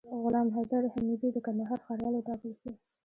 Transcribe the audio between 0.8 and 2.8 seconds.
حمیدي د کندهار ښاروال وټاکل سو